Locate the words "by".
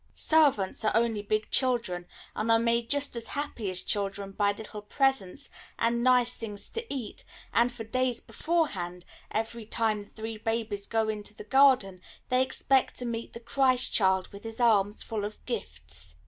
4.31-4.51